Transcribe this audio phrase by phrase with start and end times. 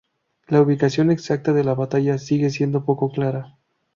[0.47, 3.59] La ubicación exacta de la batalla sigue siendo poco clara.